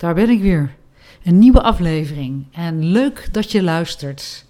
Daar 0.00 0.14
ben 0.14 0.28
ik 0.28 0.40
weer. 0.40 0.76
Een 1.24 1.38
nieuwe 1.38 1.62
aflevering. 1.62 2.46
En 2.52 2.84
leuk 2.84 3.28
dat 3.32 3.52
je 3.52 3.62
luistert. 3.62 4.46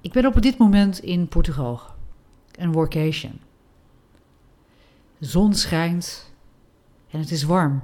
Ik 0.00 0.12
ben 0.12 0.26
op 0.26 0.42
dit 0.42 0.58
moment 0.58 0.98
in 0.98 1.28
Portugal. 1.28 1.80
Een 2.52 2.72
workation. 2.72 3.40
De 5.18 5.26
zon 5.26 5.54
schijnt 5.54 6.32
en 7.10 7.20
het 7.20 7.30
is 7.30 7.42
warm. 7.42 7.82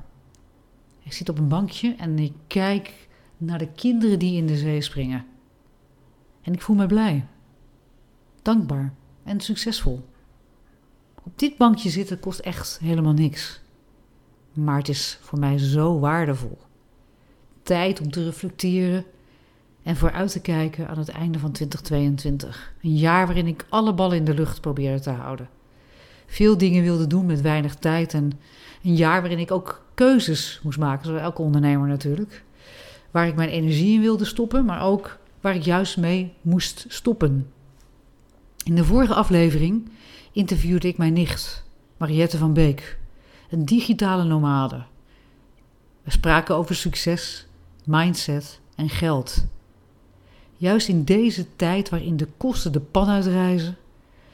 Ik 1.02 1.12
zit 1.12 1.28
op 1.28 1.38
een 1.38 1.48
bankje 1.48 1.94
en 1.98 2.18
ik 2.18 2.32
kijk 2.46 3.08
naar 3.36 3.58
de 3.58 3.72
kinderen 3.72 4.18
die 4.18 4.36
in 4.36 4.46
de 4.46 4.56
zee 4.56 4.80
springen. 4.80 5.26
En 6.42 6.52
ik 6.52 6.62
voel 6.62 6.76
me 6.76 6.86
blij, 6.86 7.26
dankbaar 8.42 8.94
en 9.24 9.40
succesvol. 9.40 10.08
Op 11.22 11.38
dit 11.38 11.56
bankje 11.56 11.90
zitten 11.90 12.20
kost 12.20 12.38
echt 12.38 12.78
helemaal 12.78 13.12
niks. 13.12 13.64
Maar 14.56 14.76
het 14.76 14.88
is 14.88 15.18
voor 15.20 15.38
mij 15.38 15.58
zo 15.58 15.98
waardevol. 15.98 16.58
Tijd 17.62 18.00
om 18.00 18.10
te 18.10 18.24
reflecteren 18.24 19.04
en 19.82 19.96
vooruit 19.96 20.32
te 20.32 20.40
kijken 20.40 20.88
aan 20.88 20.98
het 20.98 21.08
einde 21.08 21.38
van 21.38 21.52
2022. 21.52 22.74
Een 22.82 22.96
jaar 22.96 23.26
waarin 23.26 23.46
ik 23.46 23.66
alle 23.68 23.94
ballen 23.94 24.16
in 24.16 24.24
de 24.24 24.34
lucht 24.34 24.60
probeerde 24.60 25.00
te 25.00 25.10
houden. 25.10 25.48
Veel 26.26 26.58
dingen 26.58 26.82
wilde 26.82 27.06
doen 27.06 27.26
met 27.26 27.40
weinig 27.40 27.74
tijd 27.74 28.14
en 28.14 28.32
een 28.82 28.94
jaar 28.94 29.20
waarin 29.20 29.38
ik 29.38 29.50
ook 29.50 29.84
keuzes 29.94 30.60
moest 30.62 30.78
maken, 30.78 31.06
zoals 31.06 31.20
elke 31.20 31.42
ondernemer 31.42 31.88
natuurlijk. 31.88 32.44
Waar 33.10 33.26
ik 33.26 33.34
mijn 33.34 33.48
energie 33.48 33.94
in 33.94 34.00
wilde 34.00 34.24
stoppen, 34.24 34.64
maar 34.64 34.82
ook 34.82 35.18
waar 35.40 35.54
ik 35.54 35.62
juist 35.62 35.96
mee 35.96 36.32
moest 36.40 36.84
stoppen. 36.88 37.50
In 38.64 38.74
de 38.74 38.84
vorige 38.84 39.14
aflevering 39.14 39.88
interviewde 40.32 40.88
ik 40.88 40.98
mijn 40.98 41.12
nicht, 41.12 41.64
Mariette 41.96 42.38
van 42.38 42.52
Beek 42.52 42.98
een 43.50 43.64
digitale 43.64 44.24
nomade. 44.24 44.82
We 46.02 46.10
spraken 46.10 46.54
over 46.54 46.74
succes, 46.74 47.46
mindset 47.84 48.60
en 48.74 48.88
geld. 48.88 49.46
Juist 50.56 50.88
in 50.88 51.04
deze 51.04 51.56
tijd 51.56 51.88
waarin 51.88 52.16
de 52.16 52.28
kosten 52.36 52.72
de 52.72 52.80
pan 52.80 53.08
uitreizen, 53.08 53.76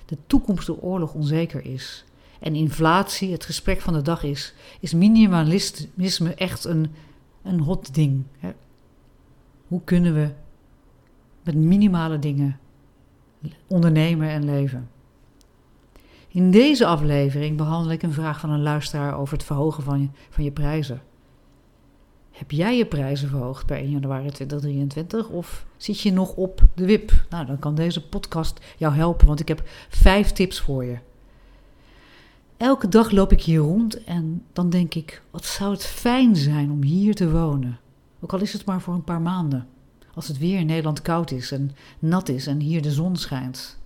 de 0.06 0.18
toekomst 0.26 0.66
door 0.66 0.78
oorlog 0.78 1.14
onzeker 1.14 1.64
is 1.64 2.04
en 2.42 2.54
inflatie 2.54 3.32
het 3.32 3.44
gesprek 3.44 3.80
van 3.80 3.92
de 3.92 4.02
dag 4.02 4.22
is, 4.22 4.54
is 4.80 4.94
minimalisme 4.94 6.34
echt 6.34 6.64
een, 6.64 6.90
een 7.42 7.60
hot 7.60 7.94
ding. 7.94 8.24
Hoe 9.68 9.80
kunnen 9.84 10.14
we 10.14 10.30
met 11.42 11.54
minimale 11.54 12.18
dingen 12.18 12.58
ondernemen 13.66 14.28
en 14.28 14.44
leven? 14.44 14.90
In 16.32 16.50
deze 16.50 16.86
aflevering 16.86 17.56
behandel 17.56 17.92
ik 17.92 18.02
een 18.02 18.12
vraag 18.12 18.40
van 18.40 18.50
een 18.50 18.62
luisteraar 18.62 19.18
over 19.18 19.36
het 19.36 19.46
verhogen 19.46 19.82
van 19.82 20.00
je, 20.00 20.08
van 20.30 20.44
je 20.44 20.50
prijzen. 20.50 21.02
Heb 22.30 22.50
jij 22.50 22.76
je 22.76 22.86
prijzen 22.86 23.28
verhoogd 23.28 23.66
per 23.66 23.76
1 23.76 23.90
januari 23.90 24.30
2023 24.30 25.28
of 25.28 25.66
zit 25.76 26.00
je 26.00 26.12
nog 26.12 26.34
op 26.34 26.62
de 26.74 26.86
WIP? 26.86 27.24
Nou, 27.30 27.46
dan 27.46 27.58
kan 27.58 27.74
deze 27.74 28.08
podcast 28.08 28.60
jou 28.76 28.94
helpen, 28.94 29.26
want 29.26 29.40
ik 29.40 29.48
heb 29.48 29.62
vijf 29.88 30.32
tips 30.32 30.60
voor 30.60 30.84
je. 30.84 30.98
Elke 32.56 32.88
dag 32.88 33.10
loop 33.10 33.32
ik 33.32 33.42
hier 33.42 33.60
rond 33.60 34.04
en 34.04 34.44
dan 34.52 34.70
denk 34.70 34.94
ik: 34.94 35.22
wat 35.30 35.44
zou 35.44 35.72
het 35.72 35.84
fijn 35.84 36.36
zijn 36.36 36.70
om 36.70 36.82
hier 36.82 37.14
te 37.14 37.30
wonen? 37.30 37.78
Ook 38.20 38.32
al 38.32 38.40
is 38.40 38.52
het 38.52 38.64
maar 38.64 38.80
voor 38.80 38.94
een 38.94 39.04
paar 39.04 39.22
maanden. 39.22 39.66
Als 40.14 40.28
het 40.28 40.38
weer 40.38 40.58
in 40.58 40.66
Nederland 40.66 41.02
koud 41.02 41.30
is 41.30 41.52
en 41.52 41.70
nat 41.98 42.28
is 42.28 42.46
en 42.46 42.60
hier 42.60 42.82
de 42.82 42.92
zon 42.92 43.16
schijnt. 43.16 43.80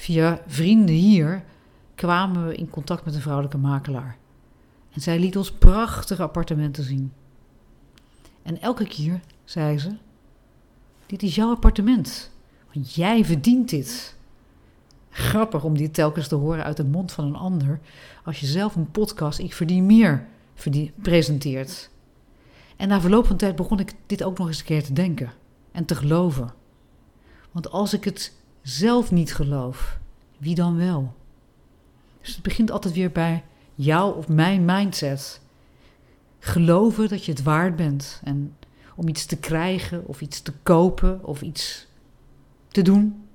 Via 0.00 0.42
vrienden 0.46 0.94
hier 0.94 1.44
kwamen 1.94 2.46
we 2.46 2.54
in 2.54 2.70
contact 2.70 3.04
met 3.04 3.14
een 3.14 3.20
vrouwelijke 3.20 3.58
makelaar. 3.58 4.16
En 4.92 5.00
zij 5.00 5.18
liet 5.18 5.36
ons 5.36 5.52
prachtige 5.52 6.22
appartementen 6.22 6.84
zien. 6.84 7.12
En 8.42 8.60
elke 8.60 8.86
keer 8.86 9.20
zei 9.44 9.78
ze: 9.78 9.96
Dit 11.06 11.22
is 11.22 11.34
jouw 11.34 11.50
appartement, 11.50 12.30
want 12.72 12.94
jij 12.94 13.24
verdient 13.24 13.68
dit. 13.68 14.16
Grappig 15.10 15.64
om 15.64 15.76
dit 15.76 15.94
telkens 15.94 16.28
te 16.28 16.34
horen 16.34 16.64
uit 16.64 16.76
de 16.76 16.84
mond 16.84 17.12
van 17.12 17.24
een 17.24 17.36
ander 17.36 17.80
als 18.24 18.40
je 18.40 18.46
zelf 18.46 18.76
een 18.76 18.90
podcast 18.90 19.38
Ik 19.38 19.54
verdien 19.54 19.86
meer 19.86 20.26
presenteert. 20.94 21.90
En 22.76 22.88
na 22.88 23.00
verloop 23.00 23.26
van 23.26 23.36
tijd 23.36 23.56
begon 23.56 23.80
ik 23.80 23.94
dit 24.06 24.22
ook 24.22 24.38
nog 24.38 24.46
eens 24.46 24.58
een 24.58 24.64
keer 24.64 24.84
te 24.84 24.92
denken 24.92 25.32
en 25.72 25.84
te 25.84 25.94
geloven. 25.94 26.54
Want 27.50 27.70
als 27.70 27.94
ik 27.94 28.04
het 28.04 28.38
zelf 28.62 29.10
niet 29.10 29.34
geloof, 29.34 29.98
wie 30.38 30.54
dan 30.54 30.76
wel? 30.76 31.14
Dus 32.20 32.34
het 32.34 32.42
begint 32.42 32.70
altijd 32.70 32.94
weer 32.94 33.10
bij 33.10 33.44
jou 33.74 34.16
of 34.16 34.28
mijn 34.28 34.64
mindset. 34.64 35.40
Geloven 36.38 37.08
dat 37.08 37.24
je 37.24 37.32
het 37.32 37.42
waard 37.42 37.76
bent 37.76 38.20
en 38.24 38.56
om 38.96 39.08
iets 39.08 39.26
te 39.26 39.38
krijgen 39.38 40.06
of 40.06 40.20
iets 40.20 40.40
te 40.42 40.52
kopen 40.62 41.24
of 41.24 41.42
iets 41.42 41.86
te 42.68 42.82
doen. 42.82 43.28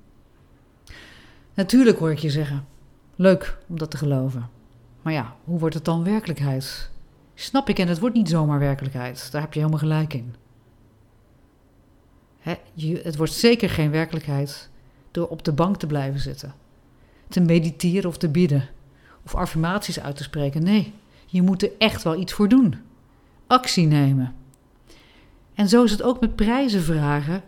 Natuurlijk 1.54 1.98
hoor 1.98 2.10
ik 2.10 2.18
je 2.18 2.30
zeggen: 2.30 2.66
leuk 3.14 3.58
om 3.66 3.78
dat 3.78 3.90
te 3.90 3.96
geloven. 3.96 4.48
Maar 5.02 5.12
ja, 5.12 5.36
hoe 5.44 5.58
wordt 5.58 5.74
het 5.74 5.84
dan 5.84 6.04
werkelijkheid? 6.04 6.90
Snap 7.34 7.68
ik 7.68 7.78
en 7.78 7.88
het 7.88 7.98
wordt 7.98 8.14
niet 8.14 8.28
zomaar 8.28 8.58
werkelijkheid. 8.58 9.28
Daar 9.32 9.40
heb 9.40 9.52
je 9.52 9.58
helemaal 9.58 9.80
gelijk 9.80 10.14
in. 10.14 10.34
het 13.02 13.16
wordt 13.16 13.32
zeker 13.32 13.70
geen 13.70 13.90
werkelijkheid 13.90 14.70
door 15.16 15.28
op 15.28 15.44
de 15.44 15.52
bank 15.52 15.76
te 15.76 15.86
blijven 15.86 16.20
zitten, 16.20 16.54
te 17.28 17.40
mediteren 17.40 18.08
of 18.08 18.16
te 18.18 18.28
bidden, 18.28 18.68
of 19.24 19.34
affirmaties 19.34 20.00
uit 20.00 20.16
te 20.16 20.22
spreken. 20.22 20.62
Nee, 20.62 20.92
je 21.26 21.42
moet 21.42 21.62
er 21.62 21.70
echt 21.78 22.02
wel 22.02 22.20
iets 22.20 22.32
voor 22.32 22.48
doen. 22.48 22.74
Actie 23.46 23.86
nemen. 23.86 24.34
En 25.54 25.68
zo 25.68 25.84
is 25.84 25.90
het 25.90 26.02
ook 26.02 26.20
met 26.20 26.36
prijzen 26.36 26.82
vragen 26.82 27.42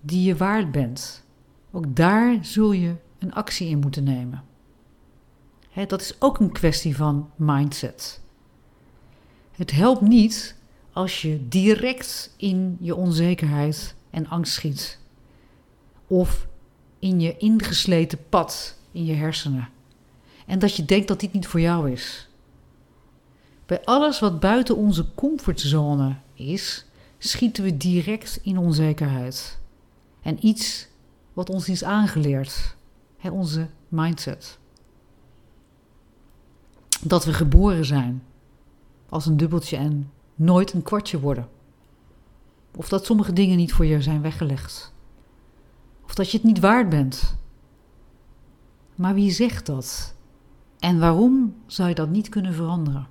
die 0.00 0.22
je 0.22 0.36
waard 0.36 0.72
bent. 0.72 1.24
Ook 1.70 1.96
daar 1.96 2.38
zul 2.42 2.72
je 2.72 2.94
een 3.18 3.34
actie 3.34 3.68
in 3.68 3.78
moeten 3.78 4.04
nemen. 4.04 4.44
dat 5.86 6.00
is 6.00 6.16
ook 6.18 6.38
een 6.38 6.52
kwestie 6.52 6.96
van 6.96 7.30
mindset. 7.36 8.20
Het 9.52 9.70
helpt 9.70 10.00
niet 10.00 10.56
als 10.92 11.22
je 11.22 11.48
direct 11.48 12.34
in 12.36 12.76
je 12.80 12.94
onzekerheid 12.94 13.94
en 14.10 14.28
angst 14.28 14.52
schiet. 14.52 14.98
Of 16.06 16.46
in 17.06 17.20
je 17.20 17.36
ingesleten 17.36 18.18
pad 18.28 18.78
in 18.92 19.04
je 19.04 19.14
hersenen. 19.14 19.68
En 20.46 20.58
dat 20.58 20.76
je 20.76 20.84
denkt 20.84 21.08
dat 21.08 21.20
dit 21.20 21.32
niet 21.32 21.46
voor 21.46 21.60
jou 21.60 21.90
is. 21.90 22.28
Bij 23.66 23.84
alles 23.84 24.20
wat 24.20 24.40
buiten 24.40 24.76
onze 24.76 25.14
comfortzone 25.14 26.16
is, 26.34 26.86
schieten 27.18 27.64
we 27.64 27.76
direct 27.76 28.38
in 28.42 28.58
onzekerheid. 28.58 29.58
En 30.22 30.46
iets 30.46 30.88
wat 31.32 31.50
ons 31.50 31.68
is 31.68 31.84
aangeleerd, 31.84 32.76
hè, 33.18 33.30
onze 33.30 33.68
mindset. 33.88 34.58
Dat 37.02 37.24
we 37.24 37.32
geboren 37.32 37.84
zijn 37.84 38.22
als 39.08 39.26
een 39.26 39.36
dubbeltje 39.36 39.76
en 39.76 40.10
nooit 40.34 40.72
een 40.72 40.82
kwartje 40.82 41.20
worden. 41.20 41.48
Of 42.76 42.88
dat 42.88 43.06
sommige 43.06 43.32
dingen 43.32 43.56
niet 43.56 43.72
voor 43.72 43.86
je 43.86 44.02
zijn 44.02 44.22
weggelegd. 44.22 44.94
Of 46.06 46.14
dat 46.14 46.30
je 46.30 46.36
het 46.36 46.46
niet 46.46 46.60
waard 46.60 46.88
bent. 46.88 47.36
Maar 48.94 49.14
wie 49.14 49.30
zegt 49.30 49.66
dat? 49.66 50.14
En 50.78 50.98
waarom 50.98 51.54
zou 51.66 51.88
je 51.88 51.94
dat 51.94 52.08
niet 52.08 52.28
kunnen 52.28 52.54
veranderen? 52.54 53.08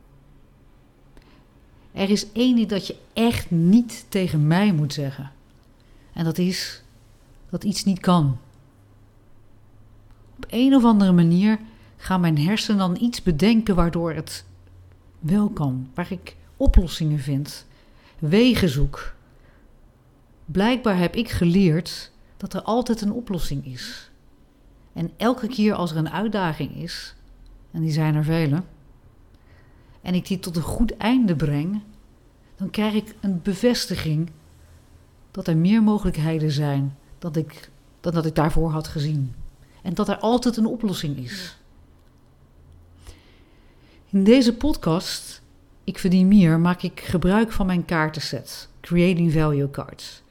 Er 1.92 2.09
is 2.09 2.31
één 2.31 2.56
ding 2.56 2.68
dat 2.68 2.88
je 2.88 2.95
echt 3.13 3.51
niet 3.51 4.06
tegen 4.09 4.47
mij 4.47 4.74
moet 4.74 4.94
zeggen. 4.94 5.31
En 6.13 6.24
dat 6.24 6.38
is 6.38 6.83
dat 7.50 7.63
iets 7.63 7.83
niet 7.83 8.00
kan. 8.00 8.38
Op 10.36 10.45
een 10.50 10.75
of 10.75 10.83
andere 10.83 11.12
manier 11.12 11.59
gaan 11.97 12.21
mijn 12.21 12.38
hersenen 12.38 12.77
dan 12.77 13.03
iets 13.03 13.24
bedenken 13.24 13.75
waardoor 13.75 14.13
het 14.13 14.45
wel 15.19 15.50
kan. 15.50 15.89
Waar 15.94 16.12
ik 16.12 16.36
oplossingen 16.57 17.19
vind, 17.19 17.65
wegen 18.19 18.69
zoek. 18.69 19.13
Blijkbaar 20.45 20.97
heb 20.97 21.15
ik 21.15 21.30
geleerd 21.30 22.12
dat 22.37 22.53
er 22.53 22.61
altijd 22.61 23.01
een 23.01 23.11
oplossing 23.11 23.65
is. 23.65 24.11
En 24.93 25.11
elke 25.17 25.47
keer 25.47 25.73
als 25.73 25.91
er 25.91 25.97
een 25.97 26.09
uitdaging 26.09 26.75
is, 26.75 27.15
en 27.71 27.81
die 27.81 27.91
zijn 27.91 28.15
er 28.15 28.23
vele, 28.23 28.63
en 30.01 30.13
ik 30.13 30.27
die 30.27 30.39
tot 30.39 30.55
een 30.55 30.61
goed 30.61 30.97
einde 30.97 31.35
breng, 31.35 31.81
dan 32.55 32.69
krijg 32.69 32.93
ik 32.93 33.15
een 33.19 33.41
bevestiging 33.41 34.29
dat 35.31 35.47
er 35.47 35.57
meer 35.57 35.83
mogelijkheden 35.83 36.51
zijn 36.51 36.97
dan, 37.19 37.35
ik, 37.35 37.69
dan 37.99 38.13
dat 38.13 38.25
ik 38.25 38.35
daarvoor 38.35 38.71
had 38.71 38.87
gezien. 38.87 39.35
En 39.81 39.93
dat 39.93 40.09
er 40.09 40.17
altijd 40.17 40.57
een 40.57 40.65
oplossing 40.65 41.17
is. 41.17 41.57
In 44.09 44.23
deze 44.23 44.53
podcast, 44.53 45.41
Ik 45.83 45.99
Verdien 45.99 46.27
Meer, 46.27 46.59
maak 46.59 46.81
ik 46.81 46.99
gebruik 46.99 47.51
van 47.51 47.65
mijn 47.65 47.85
kaartenset, 47.85 48.69
Creating 48.81 49.31
Value 49.31 49.69
Cards. 49.69 50.23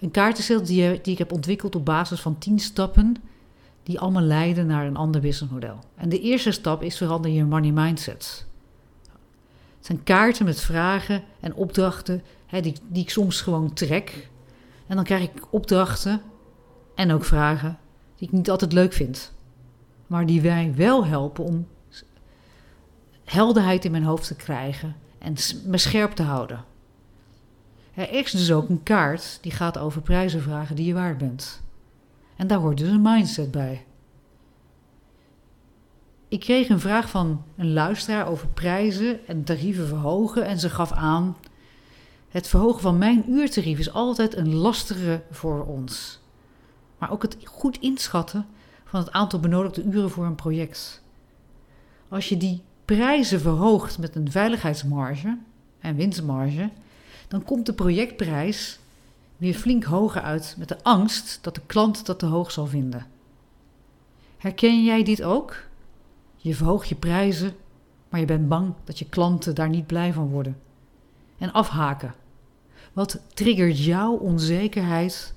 Een 0.00 0.10
kaartenset 0.10 0.66
die, 0.66 1.00
ik 1.00 1.18
heb 1.18 1.32
ontwikkeld 1.32 1.76
op 1.76 1.84
basis 1.84 2.20
van 2.20 2.38
10 2.38 2.58
stappen 2.58 3.16
die 3.82 4.00
allemaal 4.00 4.22
leiden 4.22 4.66
naar 4.66 4.86
een 4.86 4.96
ander 4.96 5.20
businessmodel. 5.20 5.78
En 5.94 6.08
de 6.08 6.20
eerste 6.20 6.50
stap 6.50 6.82
is 6.82 6.96
verander 6.96 7.30
je 7.30 7.44
money 7.44 7.70
mindset. 7.70 8.46
Het 9.76 9.86
zijn 9.86 10.02
kaarten 10.02 10.44
met 10.44 10.60
vragen 10.60 11.22
en 11.40 11.54
opdrachten 11.54 12.22
hè, 12.46 12.60
die, 12.60 12.74
die 12.88 13.02
ik 13.02 13.10
soms 13.10 13.40
gewoon 13.40 13.72
trek. 13.72 14.28
En 14.86 14.96
dan 14.96 15.04
krijg 15.04 15.22
ik 15.22 15.52
opdrachten 15.52 16.20
en 16.94 17.12
ook 17.12 17.24
vragen 17.24 17.78
die 18.16 18.28
ik 18.28 18.34
niet 18.34 18.50
altijd 18.50 18.72
leuk 18.72 18.92
vind. 18.92 19.32
Maar 20.06 20.26
die 20.26 20.40
wij 20.40 20.72
wel 20.76 21.06
helpen 21.06 21.44
om 21.44 21.66
helderheid 23.24 23.84
in 23.84 23.90
mijn 23.90 24.04
hoofd 24.04 24.26
te 24.26 24.34
krijgen 24.34 24.96
en 25.18 25.34
me 25.64 25.78
scherp 25.78 26.12
te 26.12 26.22
houden. 26.22 26.64
Er 27.98 28.12
is 28.12 28.30
dus 28.30 28.52
ook 28.52 28.68
een 28.68 28.82
kaart 28.82 29.38
die 29.40 29.52
gaat 29.52 29.78
over 29.78 30.02
prijzen 30.02 30.42
vragen 30.42 30.76
die 30.76 30.86
je 30.86 30.94
waard 30.94 31.18
bent. 31.18 31.62
En 32.36 32.46
daar 32.46 32.58
hoort 32.58 32.78
dus 32.78 32.88
een 32.88 33.02
mindset 33.02 33.50
bij. 33.50 33.84
Ik 36.28 36.40
kreeg 36.40 36.68
een 36.68 36.80
vraag 36.80 37.10
van 37.10 37.44
een 37.56 37.72
luisteraar 37.72 38.26
over 38.26 38.48
prijzen 38.48 39.26
en 39.26 39.44
tarieven 39.44 39.86
verhogen 39.86 40.44
en 40.44 40.58
ze 40.58 40.70
gaf 40.70 40.92
aan: 40.92 41.36
Het 42.28 42.48
verhogen 42.48 42.80
van 42.80 42.98
mijn 42.98 43.30
uurtarief 43.30 43.78
is 43.78 43.92
altijd 43.92 44.36
een 44.36 44.54
lastige 44.54 45.22
voor 45.30 45.64
ons. 45.64 46.20
Maar 46.98 47.10
ook 47.10 47.22
het 47.22 47.36
goed 47.44 47.78
inschatten 47.78 48.46
van 48.84 49.00
het 49.00 49.12
aantal 49.12 49.40
benodigde 49.40 49.82
uren 49.82 50.10
voor 50.10 50.24
een 50.24 50.34
project. 50.34 51.02
Als 52.08 52.28
je 52.28 52.36
die 52.36 52.62
prijzen 52.84 53.40
verhoogt 53.40 53.98
met 53.98 54.14
een 54.14 54.30
veiligheidsmarge 54.30 55.38
en 55.78 55.96
winstmarge, 55.96 56.70
dan 57.28 57.44
komt 57.44 57.66
de 57.66 57.72
projectprijs 57.72 58.78
weer 59.36 59.54
flink 59.54 59.84
hoger 59.84 60.22
uit 60.22 60.54
met 60.58 60.68
de 60.68 60.82
angst 60.82 61.38
dat 61.42 61.54
de 61.54 61.60
klant 61.66 62.06
dat 62.06 62.18
te 62.18 62.26
hoog 62.26 62.50
zal 62.50 62.66
vinden. 62.66 63.06
Herken 64.36 64.84
jij 64.84 65.04
dit 65.04 65.22
ook? 65.22 65.56
Je 66.36 66.54
verhoogt 66.54 66.88
je 66.88 66.94
prijzen, 66.94 67.54
maar 68.08 68.20
je 68.20 68.26
bent 68.26 68.48
bang 68.48 68.74
dat 68.84 68.98
je 68.98 69.08
klanten 69.08 69.54
daar 69.54 69.68
niet 69.68 69.86
blij 69.86 70.12
van 70.12 70.28
worden. 70.28 70.58
En 71.38 71.52
afhaken. 71.52 72.14
Wat 72.92 73.20
triggert 73.34 73.84
jouw 73.84 74.12
onzekerheid 74.12 75.34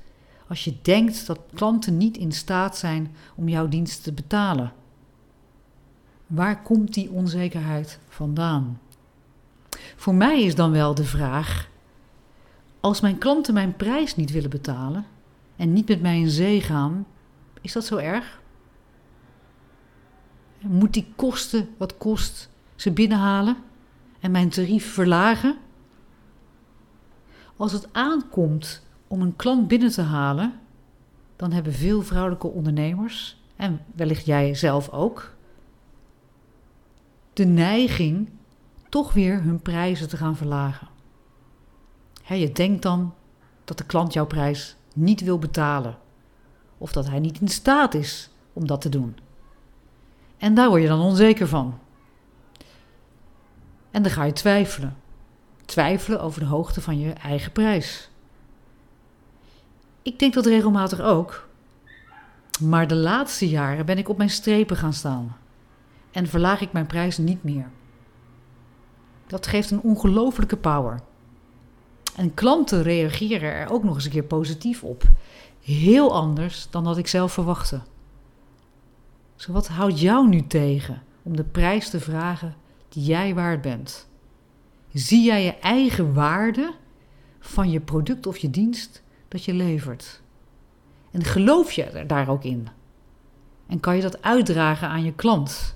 als 0.48 0.64
je 0.64 0.76
denkt 0.82 1.28
dat 1.28 1.40
klanten 1.54 1.98
niet 1.98 2.18
in 2.18 2.32
staat 2.32 2.78
zijn 2.78 3.16
om 3.36 3.50
jouw 3.50 3.68
dienst 3.68 4.04
te 4.04 4.12
betalen? 4.12 4.74
Waar 6.28 6.62
komt 6.62 6.94
die 6.94 7.12
onzekerheid 7.12 8.00
vandaan? 8.10 8.80
Voor 9.96 10.16
mij 10.16 10.44
is 10.44 10.56
dan 10.56 10.72
wel 10.72 10.96
de 10.96 11.04
vraag: 11.04 11.70
als 12.82 13.02
mijn 13.02 13.18
klanten 13.18 13.54
mijn 13.54 13.76
prijs 13.76 14.16
niet 14.16 14.32
willen 14.32 14.50
betalen 14.50 15.06
en 15.56 15.74
niet 15.74 15.88
met 15.88 16.02
mij 16.02 16.20
in 16.20 16.30
zee 16.30 16.62
gaan, 16.62 17.06
is 17.62 17.74
dat 17.74 17.86
zo 17.86 17.98
erg? 17.98 18.42
Moet 20.60 20.94
die 20.94 21.14
kosten 21.16 21.70
wat 21.78 21.98
kost 21.98 22.50
ze 22.76 22.92
binnenhalen 22.92 23.58
en 24.20 24.32
mijn 24.32 24.50
tarief 24.50 24.94
verlagen? 24.94 25.58
Als 27.56 27.72
het 27.72 27.94
aankomt 27.94 28.86
om 29.08 29.22
een 29.22 29.36
klant 29.36 29.68
binnen 29.68 29.92
te 29.92 30.02
halen, 30.02 30.60
dan 31.36 31.52
hebben 31.52 31.74
veel 31.74 32.02
vrouwelijke 32.02 32.48
ondernemers, 32.48 33.42
en 33.56 33.82
wellicht 33.96 34.26
jij 34.26 34.56
zelf 34.56 34.90
ook, 34.90 35.36
de 37.34 37.46
neiging 37.46 38.30
toch 38.90 39.14
weer 39.14 39.42
hun 39.42 39.62
prijzen 39.62 40.10
te 40.10 40.18
gaan 40.18 40.36
verlagen 40.36 40.91
je 42.38 42.52
denkt 42.52 42.82
dan 42.82 43.14
dat 43.64 43.78
de 43.78 43.86
klant 43.86 44.14
jouw 44.14 44.26
prijs 44.26 44.76
niet 44.94 45.22
wil 45.22 45.40
betalen. 45.40 45.98
Of 46.78 46.92
dat 46.92 47.08
hij 47.08 47.20
niet 47.20 47.42
in 47.42 47.48
staat 47.48 47.94
is 47.94 48.30
om 48.54 48.68
dat 48.68 48.82
te 48.82 48.90
doen. 48.90 49.18
En 50.38 50.54
daar 50.54 50.70
word 50.70 50.82
je 50.82 50.88
dan 50.88 51.02
onzeker 51.02 51.48
van. 51.48 51.80
En 53.92 54.04
dan 54.04 54.12
ga 54.12 54.24
je 54.24 54.34
twijfelen. 54.34 54.98
Twijfelen 55.66 56.22
over 56.22 56.40
de 56.40 56.46
hoogte 56.46 56.82
van 56.82 57.00
je 57.00 57.14
eigen 57.14 57.52
prijs. 57.52 58.10
Ik 60.02 60.20
denk 60.20 60.34
dat 60.34 60.46
regelmatig 60.46 61.00
ook. 61.00 61.48
Maar 62.60 62.88
de 62.88 62.96
laatste 62.96 63.50
jaren 63.50 63.86
ben 63.86 63.98
ik 63.98 64.10
op 64.10 64.18
mijn 64.18 64.30
strepen 64.30 64.78
gaan 64.78 64.94
staan. 64.94 65.38
En 66.12 66.28
verlaag 66.28 66.62
ik 66.62 66.72
mijn 66.72 66.88
prijs 66.88 67.18
niet 67.18 67.44
meer. 67.44 67.70
Dat 69.28 69.48
geeft 69.48 69.72
een 69.72 69.82
ongelofelijke 69.82 70.58
power. 70.58 71.00
En 72.16 72.34
klanten 72.34 72.84
reageren 72.84 73.54
er 73.54 73.70
ook 73.70 73.84
nog 73.84 73.96
eens 73.96 74.06
een 74.06 74.12
keer 74.12 74.24
positief 74.24 74.84
op. 74.84 75.04
Heel 75.62 76.14
anders 76.14 76.68
dan 76.70 76.84
dat 76.84 76.98
ik 76.98 77.08
zelf 77.08 77.34
verwachtte. 77.34 77.82
Dus 79.36 79.46
wat 79.46 79.68
houdt 79.68 80.00
jou 80.00 80.28
nu 80.28 80.48
tegen 80.48 81.02
om 81.24 81.36
de 81.36 81.44
prijs 81.44 81.90
te 81.90 82.00
vragen 82.00 82.56
die 82.90 83.04
jij 83.04 83.34
waard 83.34 83.62
bent? 83.62 84.08
Zie 84.94 85.24
jij 85.26 85.44
je 85.44 85.56
eigen 85.56 86.14
waarde 86.14 86.74
van 87.40 87.72
je 87.72 87.80
product 87.80 88.28
of 88.28 88.38
je 88.38 88.50
dienst 88.50 89.04
dat 89.28 89.44
je 89.44 89.54
levert? 89.54 90.22
En 91.12 91.24
geloof 91.24 91.72
je 91.72 91.84
er 91.84 92.08
daar 92.08 92.30
ook 92.30 92.44
in? 92.44 92.68
En 93.68 93.80
kan 93.80 93.96
je 93.96 94.02
dat 94.02 94.22
uitdragen 94.22 94.88
aan 94.88 95.04
je 95.04 95.14
klant? 95.14 95.76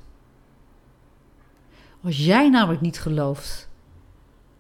Als 2.04 2.18
jij 2.18 2.50
namelijk 2.50 2.82
niet 2.82 3.00
gelooft 3.00 3.70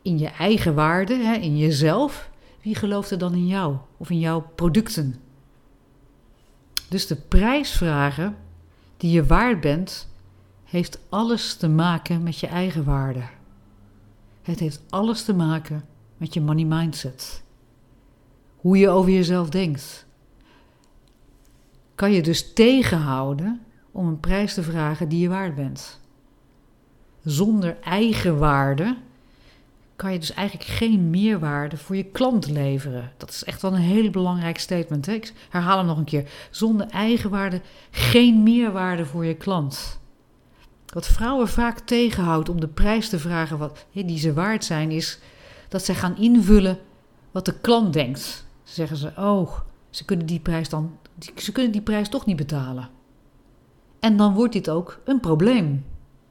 in 0.06 0.18
je 0.18 0.28
eigen 0.28 0.76
waarde, 0.76 1.16
hè, 1.16 1.34
in 1.34 1.58
jezelf, 1.58 2.30
wie 2.62 2.76
gelooft 2.76 3.12
er 3.12 3.18
dan 3.18 3.34
in 3.34 3.48
jou 3.48 3.78
of 3.98 4.10
in 4.10 4.20
jouw 4.20 4.52
producten? 4.56 5.16
Dus 6.90 7.08
de 7.08 7.16
prijsvragen 7.16 8.36
die 8.98 9.12
je 9.12 9.26
waard 9.26 9.62
bent, 9.62 10.08
heeft 10.64 11.00
alles 11.10 11.56
te 11.56 11.70
maken 11.70 12.24
met 12.24 12.40
je 12.40 12.48
eigen 12.48 12.84
waarde. 12.84 13.24
Het 14.42 14.60
heeft 14.60 14.82
alles 14.90 15.24
te 15.24 15.34
maken 15.34 15.86
met 16.18 16.34
je 16.34 16.42
money 16.42 16.66
mindset. 16.66 17.44
Hoe 18.56 18.78
je 18.78 18.90
over 18.90 19.12
jezelf 19.12 19.50
denkt. 19.50 20.06
Kan 21.96 22.12
je 22.12 22.22
dus 22.22 22.54
tegenhouden 22.54 23.62
om 23.92 24.08
een 24.08 24.20
prijs 24.20 24.54
te 24.54 24.64
vragen 24.64 25.10
die 25.10 25.20
je 25.20 25.30
waard 25.30 25.56
bent. 25.56 26.00
Zonder 27.24 27.78
eigen 27.82 28.38
waarde 28.38 28.98
kan 29.96 30.14
je 30.14 30.20
dus 30.20 30.34
eigenlijk 30.34 30.70
geen 30.70 31.10
meerwaarde 31.10 31.78
voor 31.78 31.96
je 31.96 32.04
klant 32.04 32.48
leveren. 32.50 33.12
Dat 33.18 33.30
is 33.30 33.44
echt 33.44 33.62
wel 33.62 33.74
een 33.74 33.80
heel 33.80 34.10
belangrijk 34.10 34.60
statement. 34.60 35.06
Hè? 35.06 35.14
Ik 35.14 35.34
herhaal 35.50 35.78
hem 35.78 35.86
nog 35.86 35.98
een 35.98 36.04
keer. 36.04 36.32
Zonder 36.52 36.88
eigenwaarde 36.88 37.62
geen 37.92 38.44
meerwaarde 38.44 39.06
voor 39.06 39.26
je 39.26 39.36
klant. 39.36 40.00
Wat 40.86 41.08
vrouwen 41.08 41.48
vaak 41.48 41.80
tegenhoudt 41.80 42.50
om 42.50 42.60
de 42.60 42.68
prijs 42.68 43.10
te 43.10 43.20
vragen 43.20 43.58
wat, 43.58 43.86
die 43.92 44.20
ze 44.20 44.34
waard 44.34 44.66
zijn, 44.66 44.92
is 44.92 45.20
dat 45.70 45.86
zij 45.86 45.96
gaan 45.96 46.18
invullen 46.18 46.80
wat 47.32 47.46
de 47.46 47.60
klant 47.60 47.94
denkt. 47.94 48.46
zeggen 48.64 48.98
ze, 48.98 49.12
oh, 49.18 49.60
ze 49.90 50.06
kunnen 50.06 50.26
die 50.26 50.40
prijs 50.40 50.70
dan, 50.70 50.98
ze 51.36 51.52
kunnen 51.52 51.72
die 51.72 51.82
prijs 51.82 52.10
toch 52.10 52.26
niet 52.26 52.36
betalen. 52.36 52.90
En 54.00 54.18
dan 54.18 54.34
wordt 54.34 54.54
dit 54.54 54.70
ook 54.70 55.00
een 55.06 55.20
probleem 55.20 55.86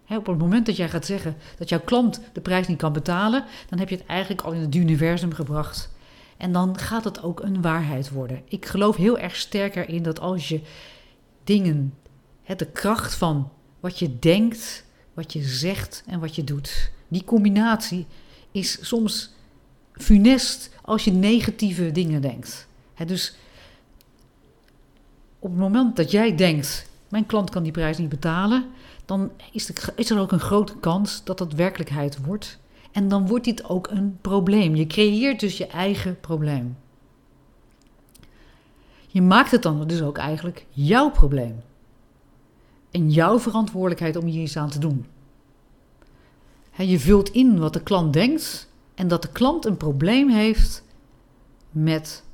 op 0.08 0.26
het 0.26 0.38
moment 0.38 0.66
dat 0.66 0.76
jij 0.76 0.88
gaat 0.88 1.06
zeggen 1.06 1.36
dat 1.58 1.68
jouw 1.68 1.80
klant 1.80 2.20
de 2.32 2.40
prijs 2.40 2.68
niet 2.68 2.78
kan 2.78 2.92
betalen, 2.92 3.44
dan 3.68 3.78
heb 3.78 3.88
je 3.88 3.96
het 3.96 4.06
eigenlijk 4.06 4.42
al 4.42 4.52
in 4.52 4.60
het 4.60 4.74
universum 4.74 5.32
gebracht. 5.32 5.90
En 6.36 6.52
dan 6.52 6.78
gaat 6.78 7.04
het 7.04 7.22
ook 7.22 7.40
een 7.40 7.62
waarheid 7.62 8.10
worden. 8.10 8.42
Ik 8.48 8.66
geloof 8.66 8.96
heel 8.96 9.18
erg 9.18 9.36
sterk 9.36 9.76
erin 9.76 10.02
dat 10.02 10.20
als 10.20 10.48
je 10.48 10.60
dingen, 11.44 11.94
de 12.56 12.66
kracht 12.66 13.14
van 13.14 13.50
wat 13.80 13.98
je 13.98 14.18
denkt, 14.18 14.84
wat 15.14 15.32
je 15.32 15.42
zegt 15.42 16.02
en 16.06 16.20
wat 16.20 16.34
je 16.34 16.44
doet, 16.44 16.90
die 17.08 17.24
combinatie 17.24 18.06
is 18.52 18.86
soms 18.86 19.32
funest 19.92 20.70
als 20.82 21.04
je 21.04 21.12
negatieve 21.12 21.92
dingen 21.92 22.22
denkt. 22.22 22.66
dus 23.06 23.34
op 25.38 25.50
het 25.50 25.58
moment 25.58 25.96
dat 25.96 26.10
jij 26.10 26.34
denkt: 26.34 26.88
mijn 27.08 27.26
klant 27.26 27.50
kan 27.50 27.62
die 27.62 27.72
prijs 27.72 27.98
niet 27.98 28.08
betalen, 28.08 28.64
dan 29.04 29.30
is, 29.52 29.72
is 29.96 30.10
er 30.10 30.18
ook 30.18 30.32
een 30.32 30.40
grote 30.40 30.76
kans 30.76 31.24
dat 31.24 31.38
dat 31.38 31.52
werkelijkheid 31.52 32.24
wordt. 32.24 32.58
En 32.92 33.08
dan 33.08 33.26
wordt 33.26 33.44
dit 33.44 33.68
ook 33.68 33.88
een 33.90 34.18
probleem. 34.20 34.74
Je 34.74 34.86
creëert 34.86 35.40
dus 35.40 35.56
je 35.56 35.66
eigen 35.66 36.20
probleem. 36.20 36.76
Je 39.06 39.22
maakt 39.22 39.50
het 39.50 39.62
dan 39.62 39.86
dus 39.86 40.02
ook 40.02 40.18
eigenlijk 40.18 40.66
jouw 40.70 41.10
probleem. 41.10 41.62
En 42.90 43.10
jouw 43.10 43.38
verantwoordelijkheid 43.38 44.16
om 44.16 44.24
hier 44.24 44.42
iets 44.42 44.56
aan 44.56 44.70
te 44.70 44.78
doen. 44.78 45.06
Je 46.76 46.98
vult 47.00 47.28
in 47.28 47.58
wat 47.58 47.72
de 47.72 47.82
klant 47.82 48.12
denkt 48.12 48.68
en 48.94 49.08
dat 49.08 49.22
de 49.22 49.28
klant 49.28 49.64
een 49.64 49.76
probleem 49.76 50.28
heeft 50.28 50.84
met 51.70 52.24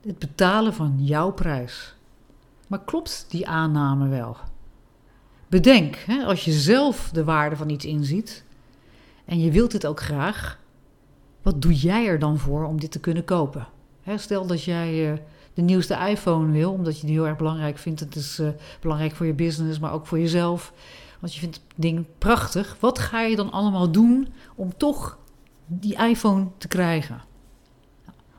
het 0.00 0.18
betalen 0.18 0.74
van 0.74 0.94
jouw 0.98 1.32
prijs. 1.32 1.94
Maar 2.66 2.84
klopt 2.84 3.26
die 3.28 3.48
aanname 3.48 4.08
wel? 4.08 4.36
Bedenk, 5.54 5.96
hè, 5.96 6.24
als 6.24 6.44
je 6.44 6.52
zelf 6.52 7.10
de 7.12 7.24
waarde 7.24 7.56
van 7.56 7.68
iets 7.68 7.84
inziet 7.84 8.44
en 9.24 9.40
je 9.40 9.50
wilt 9.50 9.70
dit 9.70 9.86
ook 9.86 10.00
graag, 10.00 10.58
wat 11.42 11.62
doe 11.62 11.74
jij 11.74 12.06
er 12.06 12.18
dan 12.18 12.38
voor 12.38 12.64
om 12.64 12.80
dit 12.80 12.90
te 12.90 13.00
kunnen 13.00 13.24
kopen? 13.24 13.66
Hè, 14.02 14.18
stel 14.18 14.46
dat 14.46 14.64
jij 14.64 15.10
uh, 15.10 15.18
de 15.54 15.62
nieuwste 15.62 15.94
iPhone 16.08 16.52
wil, 16.52 16.72
omdat 16.72 17.00
je 17.00 17.06
die 17.06 17.14
heel 17.14 17.26
erg 17.26 17.36
belangrijk 17.36 17.78
vindt. 17.78 18.00
Het 18.00 18.16
is 18.16 18.38
uh, 18.38 18.48
belangrijk 18.80 19.14
voor 19.14 19.26
je 19.26 19.32
business, 19.32 19.78
maar 19.78 19.92
ook 19.92 20.06
voor 20.06 20.18
jezelf. 20.18 20.72
Want 21.20 21.34
je 21.34 21.40
vindt 21.40 21.54
het 21.54 21.64
ding 21.76 22.04
prachtig. 22.18 22.76
Wat 22.80 22.98
ga 22.98 23.20
je 23.20 23.36
dan 23.36 23.50
allemaal 23.50 23.90
doen 23.90 24.28
om 24.54 24.76
toch 24.76 25.18
die 25.66 25.96
iPhone 25.96 26.46
te 26.58 26.68
krijgen? 26.68 27.22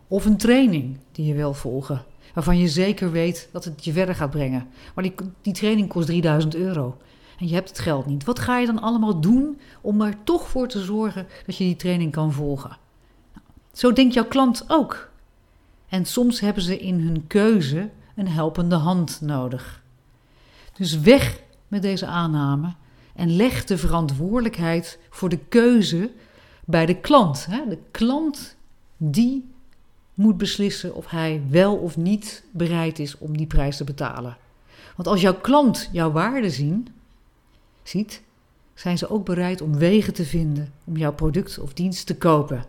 Of 0.08 0.26
een 0.26 0.38
training 0.38 0.98
die 1.12 1.26
je 1.26 1.34
wil 1.34 1.54
volgen, 1.54 2.04
waarvan 2.36 2.58
je 2.58 2.68
zeker 2.68 3.12
weet 3.12 3.50
dat 3.51 3.65
het 3.65 3.86
je 3.86 3.92
verder 3.92 4.15
gaat 4.15 4.30
brengen. 4.30 4.68
Maar 4.94 5.04
die, 5.04 5.13
die 5.42 5.54
training 5.54 5.89
kost 5.89 6.08
3000 6.08 6.56
euro 6.56 6.98
en 7.39 7.48
je 7.48 7.54
hebt 7.54 7.70
het 7.70 7.80
geld 7.80 8.06
niet. 8.06 8.24
Wat 8.24 8.39
ga 8.39 8.58
je 8.58 8.65
dan 8.65 8.82
allemaal 8.82 9.20
doen 9.20 9.60
om 9.82 10.01
er 10.01 10.24
toch 10.24 10.48
voor 10.48 10.68
te 10.68 10.84
zorgen 10.84 11.27
dat 11.46 11.56
je 11.56 11.63
die 11.63 11.75
training 11.75 12.12
kan 12.12 12.34
volgen? 12.34 12.77
Zo 13.74 13.94
denkt 13.94 14.13
jouw 14.13 14.25
klant 14.25 14.65
ook. 14.68 15.10
En 15.88 16.06
soms 16.06 16.39
hebben 16.39 16.63
ze 16.63 16.80
in 16.80 17.00
hun 17.00 17.27
keuze 17.27 17.89
een 18.15 18.27
helpende 18.27 18.75
hand 18.75 19.22
nodig. 19.22 19.84
Dus 20.74 21.00
weg 21.00 21.42
met 21.68 21.82
deze 21.82 22.06
aanname 22.06 22.74
en 23.15 23.36
leg 23.36 23.65
de 23.65 23.77
verantwoordelijkheid 23.77 25.00
voor 25.10 25.30
de 25.30 25.38
keuze 25.38 26.12
bij 26.65 26.86
de 26.86 26.96
klant. 26.96 27.48
De 27.70 27.77
klant 27.92 28.56
die 28.98 29.54
moet 30.16 30.38
beslissen 30.38 30.96
of 30.96 31.10
hij 31.10 31.42
wel 31.50 31.76
of 31.76 31.98
niet 31.98 32.44
bereid 32.52 33.00
is 33.00 33.18
om 33.18 33.38
die 33.38 33.48
prijs 33.48 33.78
te 33.78 33.84
betalen. 33.84 34.38
Want 34.96 35.08
als 35.08 35.22
jouw 35.22 35.36
klant 35.36 35.90
jouw 35.92 36.12
waarde 36.12 36.50
zien, 36.50 36.88
ziet, 37.84 38.22
zijn 38.74 38.98
ze 38.98 39.10
ook 39.10 39.26
bereid 39.26 39.62
om 39.62 39.78
wegen 39.78 40.14
te 40.14 40.26
vinden 40.26 40.74
om 40.84 40.98
jouw 40.98 41.14
product 41.14 41.60
of 41.60 41.74
dienst 41.74 42.06
te 42.06 42.18
kopen. 42.18 42.66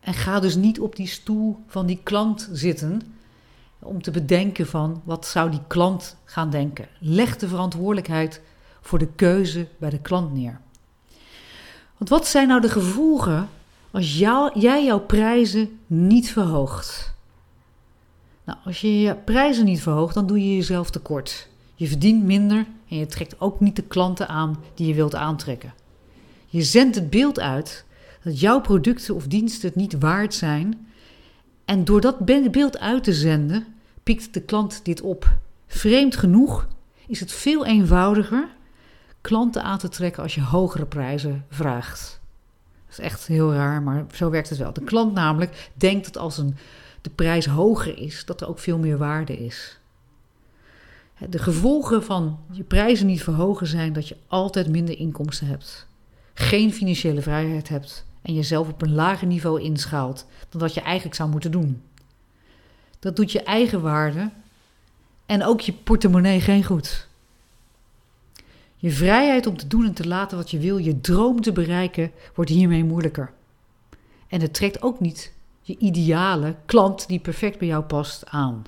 En 0.00 0.14
ga 0.14 0.40
dus 0.40 0.54
niet 0.54 0.80
op 0.80 0.96
die 0.96 1.06
stoel 1.06 1.58
van 1.66 1.86
die 1.86 2.00
klant 2.02 2.48
zitten 2.52 3.00
om 3.78 4.02
te 4.02 4.10
bedenken 4.10 4.66
van 4.66 5.02
wat 5.04 5.26
zou 5.26 5.50
die 5.50 5.62
klant 5.66 6.16
gaan 6.24 6.50
denken. 6.50 6.88
Leg 6.98 7.36
de 7.36 7.48
verantwoordelijkheid 7.48 8.40
voor 8.80 8.98
de 8.98 9.08
keuze 9.16 9.68
bij 9.78 9.90
de 9.90 10.00
klant 10.00 10.32
neer. 10.32 10.60
Want 11.96 12.10
wat 12.10 12.26
zijn 12.26 12.48
nou 12.48 12.60
de 12.60 12.68
gevolgen 12.68 13.48
als 13.94 14.16
jij 14.54 14.84
jouw 14.84 15.00
prijzen 15.00 15.78
niet 15.86 16.30
verhoogt? 16.30 17.14
Nou, 18.44 18.58
als 18.64 18.80
je 18.80 19.00
je 19.00 19.14
prijzen 19.14 19.64
niet 19.64 19.82
verhoogt, 19.82 20.14
dan 20.14 20.26
doe 20.26 20.48
je 20.48 20.56
jezelf 20.56 20.90
tekort. 20.90 21.48
Je 21.74 21.88
verdient 21.88 22.24
minder 22.24 22.66
en 22.88 22.96
je 22.96 23.06
trekt 23.06 23.40
ook 23.40 23.60
niet 23.60 23.76
de 23.76 23.82
klanten 23.82 24.28
aan 24.28 24.58
die 24.74 24.86
je 24.86 24.94
wilt 24.94 25.14
aantrekken. 25.14 25.74
Je 26.46 26.62
zendt 26.62 26.94
het 26.94 27.10
beeld 27.10 27.40
uit 27.40 27.84
dat 28.22 28.40
jouw 28.40 28.60
producten 28.60 29.14
of 29.14 29.26
diensten 29.26 29.68
het 29.68 29.76
niet 29.76 29.98
waard 29.98 30.34
zijn. 30.34 30.88
En 31.64 31.84
door 31.84 32.00
dat 32.00 32.18
beeld 32.50 32.78
uit 32.78 33.04
te 33.04 33.12
zenden, 33.12 33.66
pikt 34.02 34.34
de 34.34 34.40
klant 34.40 34.84
dit 34.84 35.00
op. 35.00 35.36
Vreemd 35.66 36.16
genoeg 36.16 36.68
is 37.06 37.20
het 37.20 37.32
veel 37.32 37.66
eenvoudiger 37.66 38.48
klanten 39.20 39.62
aan 39.62 39.78
te 39.78 39.88
trekken 39.88 40.22
als 40.22 40.34
je 40.34 40.42
hogere 40.42 40.86
prijzen 40.86 41.44
vraagt. 41.48 42.22
Is 42.98 43.04
echt 43.04 43.26
heel 43.26 43.52
raar, 43.52 43.82
maar 43.82 44.04
zo 44.12 44.30
werkt 44.30 44.48
het 44.48 44.58
wel. 44.58 44.72
De 44.72 44.84
klant 44.84 45.14
namelijk 45.14 45.70
denkt 45.74 46.04
dat 46.04 46.16
als 46.22 46.38
een, 46.38 46.56
de 47.00 47.10
prijs 47.10 47.46
hoger 47.46 47.98
is, 47.98 48.24
dat 48.24 48.40
er 48.40 48.48
ook 48.48 48.58
veel 48.58 48.78
meer 48.78 48.98
waarde 48.98 49.36
is. 49.44 49.78
De 51.28 51.38
gevolgen 51.38 52.04
van 52.04 52.38
je 52.50 52.62
prijzen 52.62 53.06
niet 53.06 53.22
verhogen 53.22 53.66
zijn 53.66 53.92
dat 53.92 54.08
je 54.08 54.16
altijd 54.26 54.68
minder 54.68 54.98
inkomsten 54.98 55.46
hebt, 55.46 55.86
geen 56.34 56.72
financiële 56.72 57.22
vrijheid 57.22 57.68
hebt 57.68 58.06
en 58.22 58.34
jezelf 58.34 58.68
op 58.68 58.82
een 58.82 58.94
lager 58.94 59.26
niveau 59.26 59.60
inschaalt 59.60 60.26
dan 60.48 60.60
wat 60.60 60.74
je 60.74 60.80
eigenlijk 60.80 61.16
zou 61.16 61.30
moeten 61.30 61.50
doen. 61.50 61.82
Dat 62.98 63.16
doet 63.16 63.32
je 63.32 63.42
eigen 63.42 63.82
waarde 63.82 64.30
en 65.26 65.44
ook 65.44 65.60
je 65.60 65.72
portemonnee 65.72 66.40
geen 66.40 66.64
goed. 66.64 67.08
Je 68.84 68.90
vrijheid 68.90 69.46
om 69.46 69.56
te 69.56 69.66
doen 69.66 69.84
en 69.84 69.94
te 69.94 70.06
laten 70.06 70.36
wat 70.36 70.50
je 70.50 70.58
wil, 70.58 70.76
je 70.76 71.00
droom 71.00 71.40
te 71.40 71.52
bereiken, 71.52 72.12
wordt 72.34 72.50
hiermee 72.50 72.84
moeilijker. 72.84 73.32
En 74.28 74.40
het 74.40 74.54
trekt 74.54 74.82
ook 74.82 75.00
niet 75.00 75.32
je 75.60 75.76
ideale 75.78 76.56
klant 76.64 77.08
die 77.08 77.20
perfect 77.20 77.58
bij 77.58 77.68
jou 77.68 77.84
past 77.84 78.26
aan. 78.26 78.64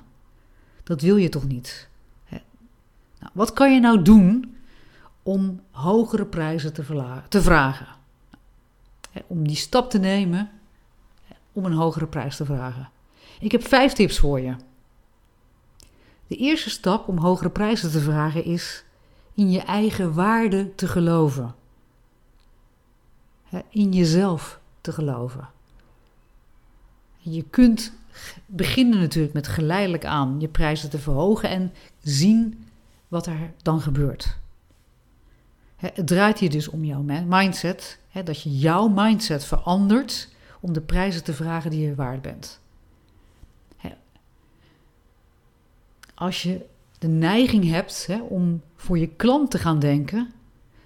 Dat 0.83 1.01
wil 1.01 1.15
je 1.15 1.29
toch 1.29 1.47
niet? 1.47 1.89
Nou, 2.29 3.31
wat 3.33 3.53
kan 3.53 3.73
je 3.73 3.79
nou 3.79 4.01
doen 4.01 4.55
om 5.23 5.61
hogere 5.71 6.25
prijzen 6.25 6.73
te, 6.73 6.83
te 7.29 7.41
vragen? 7.41 7.87
Om 9.27 9.47
die 9.47 9.57
stap 9.57 9.89
te 9.89 9.99
nemen 9.99 10.49
om 11.51 11.65
een 11.65 11.73
hogere 11.73 12.07
prijs 12.07 12.35
te 12.35 12.45
vragen. 12.45 12.89
Ik 13.39 13.51
heb 13.51 13.67
vijf 13.67 13.93
tips 13.93 14.19
voor 14.19 14.39
je. 14.39 14.55
De 16.27 16.35
eerste 16.35 16.69
stap 16.69 17.07
om 17.07 17.17
hogere 17.17 17.49
prijzen 17.49 17.91
te 17.91 17.99
vragen 17.99 18.43
is 18.43 18.85
in 19.37 19.51
je 19.51 19.61
eigen 19.61 20.13
waarde 20.13 20.75
te 20.75 20.87
geloven. 20.87 21.55
In 23.69 23.91
jezelf 23.91 24.59
te 24.81 24.91
geloven. 24.91 25.49
Je 27.17 27.43
kunt 27.43 27.93
beginnen 28.45 28.99
natuurlijk 28.99 29.33
met 29.33 29.47
geleidelijk 29.47 30.05
aan 30.05 30.39
je 30.39 30.47
prijzen 30.47 30.89
te 30.89 30.99
verhogen 30.99 31.49
en 31.49 31.73
zien 32.01 32.67
wat 33.07 33.25
er 33.25 33.53
dan 33.61 33.81
gebeurt. 33.81 34.37
Het 35.75 36.07
draait 36.07 36.39
hier 36.39 36.49
dus 36.49 36.67
om 36.67 36.83
jouw 36.83 37.01
mindset, 37.27 37.99
dat 38.23 38.41
je 38.41 38.57
jouw 38.57 38.87
mindset 38.87 39.43
verandert 39.43 40.29
om 40.59 40.73
de 40.73 40.81
prijzen 40.81 41.23
te 41.23 41.33
vragen 41.33 41.71
die 41.71 41.81
je 41.87 41.95
waard 41.95 42.21
bent. 42.21 42.59
Als 46.15 46.43
je 46.43 46.65
de 46.99 47.07
neiging 47.07 47.69
hebt 47.69 48.07
om 48.21 48.61
voor 48.77 48.97
je 48.97 49.07
klant 49.07 49.51
te 49.51 49.57
gaan 49.57 49.79
denken, 49.79 50.31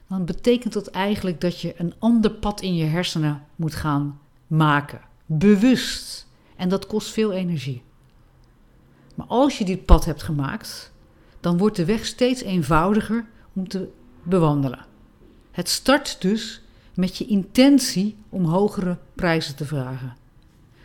dan 0.08 0.26
betekent 0.26 0.74
dat 0.74 0.88
eigenlijk 0.88 1.42
dat 1.42 1.62
je 1.62 1.74
een 1.78 1.94
ander 2.00 2.32
pad 2.32 2.62
in 2.62 2.76
je 2.76 2.86
hersenen 2.86 3.44
moet 3.56 3.76
gaan 3.76 4.20
maken, 4.48 5.02
bewust. 5.26 6.28
En 6.56 6.70
dat 6.70 6.88
kost 6.88 7.10
veel 7.10 7.32
energie. 7.32 7.84
Maar 9.16 9.26
als 9.28 9.58
je 9.58 9.66
dit 9.66 9.86
pad 9.86 10.06
hebt 10.06 10.24
gemaakt, 10.24 10.92
dan 11.40 11.58
wordt 11.58 11.76
de 11.76 11.86
weg 11.86 12.06
steeds 12.06 12.42
eenvoudiger 12.42 13.26
om 13.54 13.68
te 13.68 13.90
bewandelen. 14.24 14.86
Het 15.52 15.70
start 15.70 16.22
dus 16.22 16.62
met 16.94 17.18
je 17.18 17.26
intentie 17.26 18.16
om 18.30 18.46
hogere 18.46 18.98
prijzen 19.16 19.56
te 19.56 19.66
vragen. 19.66 20.16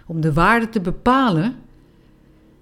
Om 0.07 0.21
de 0.21 0.33
waarde 0.33 0.69
te 0.69 0.81
bepalen 0.81 1.57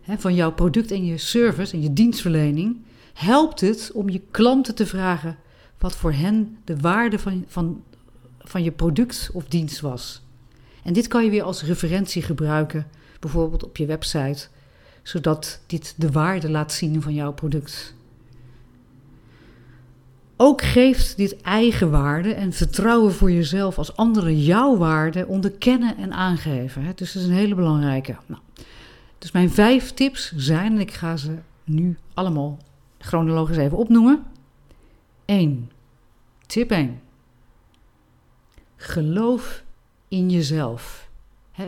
van 0.07 0.35
jouw 0.35 0.53
product 0.53 0.91
en 0.91 1.05
je 1.05 1.19
service 1.19 1.73
en 1.73 1.83
je 1.83 1.93
dienstverlening, 1.93 2.77
helpt 3.15 3.61
het 3.61 3.91
om 3.95 4.09
je 4.09 4.21
klanten 4.31 4.75
te 4.75 4.87
vragen 4.87 5.37
wat 5.79 5.97
voor 5.97 6.13
hen 6.13 6.59
de 6.65 6.77
waarde 6.77 7.19
van, 7.19 7.45
van, 7.47 7.83
van 8.39 8.63
je 8.63 8.71
product 8.71 9.31
of 9.33 9.45
dienst 9.49 9.81
was. 9.81 10.23
En 10.83 10.93
dit 10.93 11.07
kan 11.09 11.25
je 11.25 11.31
weer 11.31 11.43
als 11.43 11.63
referentie 11.63 12.23
gebruiken, 12.23 12.87
bijvoorbeeld 13.21 13.65
op 13.65 13.77
je 13.77 13.87
website 13.87 14.49
zodat 15.05 15.61
dit 15.67 15.95
de 15.97 16.11
waarde 16.11 16.51
laat 16.51 16.73
zien 16.73 17.03
van 17.03 17.15
jouw 17.15 17.33
product. 17.33 17.95
Ook 20.37 20.63
geeft 20.63 21.17
dit 21.17 21.41
eigenwaarde 21.41 22.35
en 22.35 22.53
vertrouwen 22.53 23.13
voor 23.13 23.33
jezelf 23.33 23.79
als 23.79 23.97
anderen 23.97 24.43
jouw 24.43 24.77
waarde 24.77 25.27
onderkennen 25.27 25.97
en 25.97 26.13
aangeven. 26.13 26.83
Dus 26.95 27.13
dat 27.13 27.23
is 27.23 27.29
een 27.29 27.35
hele 27.35 27.55
belangrijke. 27.55 28.17
Nou, 28.27 28.41
dus 29.19 29.33
mijn 29.33 29.51
vijf 29.51 29.93
tips 29.93 30.33
zijn, 30.37 30.73
en 30.73 30.81
ik 30.81 30.93
ga 30.93 31.17
ze 31.17 31.35
nu 31.65 31.99
allemaal 32.15 32.59
chronologisch 33.05 33.57
even 33.57 33.77
opnoemen. 33.77 34.25
1. 35.25 35.71
Tip 36.47 36.71
1. 36.71 37.01
Geloof 38.77 39.63
in 40.09 40.31
jezelf. 40.31 41.09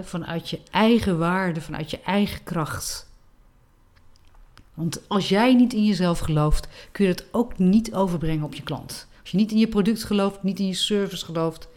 Vanuit 0.03 0.51
je 0.51 0.61
eigen 0.71 1.19
waarde, 1.19 1.61
vanuit 1.61 1.91
je 1.91 2.01
eigen 2.01 2.43
kracht. 2.43 3.11
Want 4.75 5.09
als 5.09 5.29
jij 5.29 5.55
niet 5.55 5.73
in 5.73 5.85
jezelf 5.85 6.19
gelooft, 6.19 6.69
kun 6.93 7.05
je 7.05 7.11
het 7.11 7.25
ook 7.31 7.59
niet 7.59 7.95
overbrengen 7.95 8.45
op 8.45 8.55
je 8.55 8.63
klant. 8.63 9.09
Als 9.21 9.31
je 9.31 9.37
niet 9.37 9.53
in 9.53 9.59
je 9.59 9.69
product 9.69 10.05
gelooft, 10.05 10.43
niet 10.43 10.59
in 10.59 10.67
je 10.67 10.75
service 10.75 11.25
gelooft, 11.25 11.69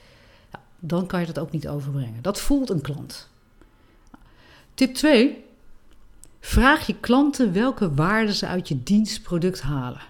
dan 0.79 1.07
kan 1.07 1.19
je 1.19 1.25
dat 1.25 1.39
ook 1.39 1.51
niet 1.51 1.67
overbrengen. 1.67 2.21
Dat 2.21 2.39
voelt 2.39 2.69
een 2.69 2.81
klant. 2.81 3.29
Tip 4.73 4.93
2. 4.93 5.43
Vraag 6.39 6.87
je 6.87 6.95
klanten 6.99 7.53
welke 7.53 7.93
waarden 7.93 8.33
ze 8.33 8.47
uit 8.47 8.67
je 8.67 8.83
dienstproduct 8.83 9.61
halen. 9.61 10.01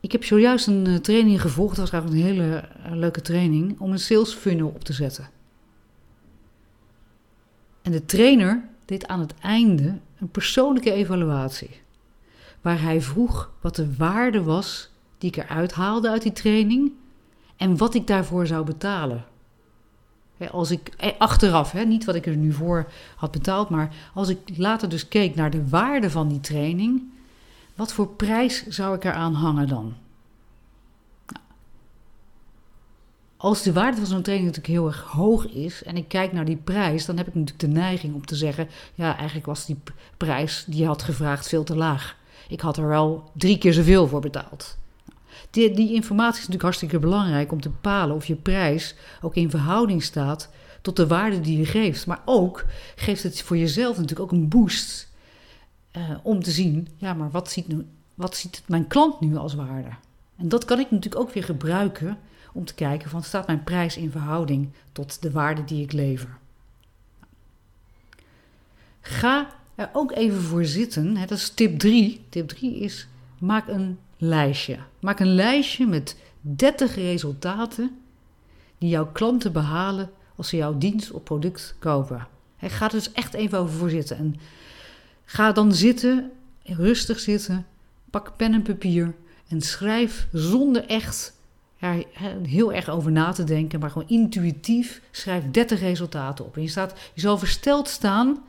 Ik 0.00 0.12
heb 0.12 0.24
zojuist 0.24 0.66
een 0.66 0.86
eh, 0.86 0.94
training 0.94 1.40
gevolgd, 1.40 1.76
dat 1.76 1.90
was 1.90 2.00
eigenlijk 2.00 2.22
een 2.22 2.34
hele 2.34 2.56
eh, 2.56 2.92
leuke 2.92 3.20
training, 3.20 3.80
om 3.80 3.92
een 3.92 3.98
sales 3.98 4.34
funnel 4.34 4.68
op 4.68 4.84
te 4.84 4.92
zetten. 4.92 5.28
En 7.82 7.92
de 7.92 8.04
trainer 8.04 8.68
deed 8.84 9.06
aan 9.06 9.20
het 9.20 9.34
einde 9.40 9.98
een 10.18 10.28
persoonlijke 10.28 10.92
evaluatie. 10.92 11.80
Waar 12.60 12.80
hij 12.80 13.00
vroeg 13.00 13.52
wat 13.60 13.76
de 13.76 13.96
waarde 13.96 14.42
was 14.42 14.90
die 15.18 15.30
ik 15.30 15.36
eruit 15.36 15.72
haalde 15.72 16.10
uit 16.10 16.22
die 16.22 16.32
training 16.32 16.92
en 17.56 17.76
wat 17.76 17.94
ik 17.94 18.06
daarvoor 18.06 18.46
zou 18.46 18.64
betalen. 18.64 19.24
Als 20.50 20.70
ik 20.70 20.88
eh, 20.96 21.10
achteraf, 21.18 21.72
hè, 21.72 21.84
niet 21.84 22.04
wat 22.04 22.14
ik 22.14 22.26
er 22.26 22.36
nu 22.36 22.52
voor 22.52 22.90
had 23.16 23.30
betaald, 23.30 23.68
maar 23.68 23.94
als 24.14 24.28
ik 24.28 24.38
later 24.56 24.88
dus 24.88 25.08
keek 25.08 25.34
naar 25.34 25.50
de 25.50 25.68
waarde 25.68 26.10
van 26.10 26.28
die 26.28 26.40
training, 26.40 27.02
wat 27.74 27.92
voor 27.92 28.08
prijs 28.08 28.66
zou 28.66 28.94
ik 28.94 29.04
eraan 29.04 29.34
hangen 29.34 29.68
dan? 29.68 29.94
Nou, 31.26 31.44
als 33.36 33.62
de 33.62 33.72
waarde 33.72 33.96
van 33.96 34.06
zo'n 34.06 34.22
training 34.22 34.48
natuurlijk 34.48 34.80
heel 34.80 34.86
erg 34.86 35.02
hoog 35.02 35.46
is 35.46 35.82
en 35.82 35.96
ik 35.96 36.08
kijk 36.08 36.32
naar 36.32 36.44
die 36.44 36.56
prijs, 36.56 37.06
dan 37.06 37.16
heb 37.16 37.26
ik 37.26 37.34
natuurlijk 37.34 37.60
de 37.60 37.80
neiging 37.80 38.14
om 38.14 38.26
te 38.26 38.36
zeggen: 38.36 38.68
ja, 38.94 39.16
eigenlijk 39.16 39.46
was 39.46 39.66
die 39.66 39.78
prijs 40.16 40.64
die 40.66 40.80
je 40.80 40.86
had 40.86 41.02
gevraagd 41.02 41.48
veel 41.48 41.64
te 41.64 41.76
laag. 41.76 42.16
Ik 42.48 42.60
had 42.60 42.76
er 42.76 42.88
wel 42.88 43.30
drie 43.32 43.58
keer 43.58 43.72
zoveel 43.72 44.08
voor 44.08 44.20
betaald. 44.20 44.76
Die, 45.50 45.70
die 45.70 45.94
informatie 45.94 46.40
is 46.40 46.48
natuurlijk 46.48 46.62
hartstikke 46.62 46.98
belangrijk 46.98 47.52
om 47.52 47.60
te 47.60 47.68
bepalen 47.68 48.16
of 48.16 48.26
je 48.26 48.34
prijs 48.34 48.94
ook 49.20 49.34
in 49.34 49.50
verhouding 49.50 50.02
staat 50.02 50.50
tot 50.82 50.96
de 50.96 51.06
waarde 51.06 51.40
die 51.40 51.58
je 51.58 51.66
geeft. 51.66 52.06
Maar 52.06 52.22
ook 52.24 52.64
geeft 52.96 53.22
het 53.22 53.42
voor 53.42 53.56
jezelf 53.56 53.96
natuurlijk 53.96 54.32
ook 54.32 54.38
een 54.38 54.48
boost 54.48 55.12
uh, 55.96 56.10
om 56.22 56.42
te 56.42 56.50
zien, 56.50 56.88
ja, 56.96 57.14
maar 57.14 57.30
wat 57.30 57.50
ziet, 57.50 57.68
nu, 57.68 57.86
wat 58.14 58.36
ziet 58.36 58.62
mijn 58.66 58.86
klant 58.86 59.20
nu 59.20 59.36
als 59.36 59.54
waarde? 59.54 59.90
En 60.36 60.48
dat 60.48 60.64
kan 60.64 60.78
ik 60.78 60.90
natuurlijk 60.90 61.22
ook 61.22 61.32
weer 61.32 61.44
gebruiken 61.44 62.18
om 62.52 62.64
te 62.64 62.74
kijken 62.74 63.10
van 63.10 63.22
staat 63.22 63.46
mijn 63.46 63.64
prijs 63.64 63.96
in 63.96 64.10
verhouding 64.10 64.68
tot 64.92 65.22
de 65.22 65.30
waarde 65.30 65.64
die 65.64 65.82
ik 65.82 65.92
lever. 65.92 66.38
Ga 69.00 69.48
er 69.74 69.90
ook 69.92 70.12
even 70.12 70.42
voor 70.42 70.64
zitten. 70.64 71.14
Dat 71.14 71.30
is 71.30 71.48
tip 71.48 71.78
3. 71.78 72.24
Tip 72.28 72.48
3 72.48 72.78
is 72.78 73.08
maak 73.38 73.68
een 73.68 73.98
lijstje. 74.16 74.78
Maak 75.00 75.20
een 75.20 75.34
lijstje 75.34 75.86
met 75.86 76.16
30 76.40 76.94
resultaten 76.94 77.98
die 78.78 78.88
jouw 78.88 79.06
klanten 79.12 79.52
behalen 79.52 80.10
als 80.36 80.48
ze 80.48 80.56
jouw 80.56 80.78
dienst 80.78 81.10
of 81.10 81.22
product 81.22 81.74
kopen. 81.78 82.26
He, 82.56 82.68
ga 82.68 82.84
er 82.84 82.90
dus 82.90 83.12
echt 83.12 83.34
even 83.34 83.58
over 83.58 83.74
voor 83.74 83.90
zitten. 83.90 84.16
En 84.16 84.36
ga 85.24 85.52
dan 85.52 85.74
zitten, 85.74 86.30
rustig 86.62 87.20
zitten, 87.20 87.66
pak 88.10 88.36
pen 88.36 88.54
en 88.54 88.62
papier 88.62 89.14
en 89.48 89.60
schrijf 89.60 90.28
zonder 90.32 90.86
echt 90.86 91.32
heel 92.42 92.72
erg 92.72 92.88
over 92.88 93.12
na 93.12 93.32
te 93.32 93.44
denken, 93.44 93.80
maar 93.80 93.90
gewoon 93.90 94.08
intuïtief 94.08 95.00
schrijf 95.10 95.44
30 95.50 95.80
resultaten 95.80 96.44
op. 96.44 96.56
En 96.56 96.62
je, 96.62 96.68
staat, 96.68 96.94
je 97.14 97.20
zal 97.20 97.38
versteld 97.38 97.88
staan 97.88 98.44